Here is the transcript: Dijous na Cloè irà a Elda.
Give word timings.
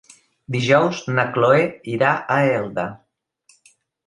Dijous 0.53 1.01
na 1.19 1.25
Cloè 1.35 1.59
irà 1.97 2.15
a 2.15 2.39
Elda. 2.57 2.89